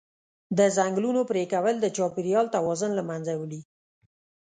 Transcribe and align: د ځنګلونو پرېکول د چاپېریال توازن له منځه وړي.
د 0.57 0.59
ځنګلونو 0.77 1.21
پرېکول 1.31 1.75
د 1.79 1.85
چاپېریال 1.97 2.45
توازن 2.55 2.91
له 2.95 3.03
منځه 3.09 3.33
وړي. 3.41 3.61